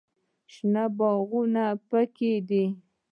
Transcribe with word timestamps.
شنه 0.53 0.83
باغونه 0.97 1.65
پکښې 1.89 2.33
دي. 2.49 2.65